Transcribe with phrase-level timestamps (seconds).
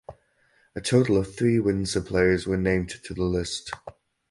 [0.75, 3.69] A total of three Windsor players were named to the list.